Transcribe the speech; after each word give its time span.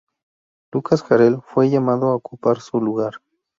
Lucas 0.71 1.05
Harrell 1.07 1.43
fue 1.43 1.69
llamado 1.69 2.07
a 2.07 2.15
ocupar 2.15 2.59
su 2.59 2.81
lugar. 2.81 3.21